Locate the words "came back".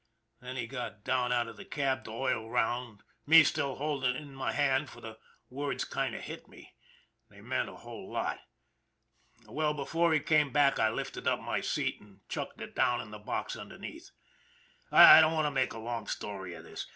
10.19-10.79